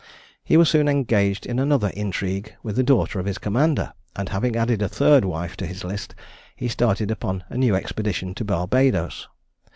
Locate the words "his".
3.27-3.37, 5.67-5.83